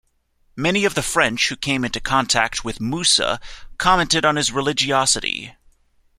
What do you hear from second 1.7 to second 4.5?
into contact with Moussa commented on